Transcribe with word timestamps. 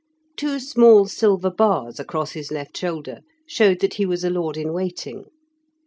Two 0.35 0.57
small 0.59 1.05
silver 1.05 1.51
bars 1.51 1.99
across 1.99 2.31
his 2.31 2.51
left 2.51 2.75
shoulder 2.75 3.21
showed 3.45 3.81
that 3.81 3.93
he 3.93 4.05
was 4.07 4.23
a 4.23 4.31
lord 4.31 4.57
in 4.57 4.73
waiting. 4.73 5.25